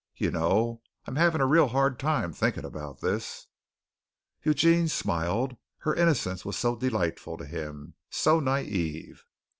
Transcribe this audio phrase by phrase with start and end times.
[0.15, 3.45] You know I'm having a real hard time thinking about this."
[4.41, 5.57] Eugene smiled.
[5.77, 9.19] Her innocence was so delightful to him, so naïve.